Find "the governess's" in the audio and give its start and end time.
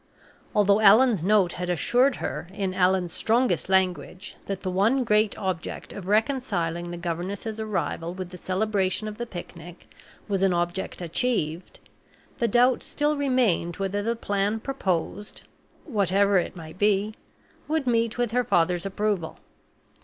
6.89-7.59